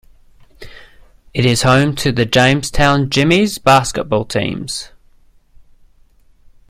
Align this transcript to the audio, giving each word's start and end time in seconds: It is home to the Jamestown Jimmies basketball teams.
It 1.31 1.45
is 1.45 1.61
home 1.61 1.95
to 1.97 2.11
the 2.11 2.25
Jamestown 2.25 3.11
Jimmies 3.11 3.59
basketball 3.59 4.25
teams. 4.25 4.89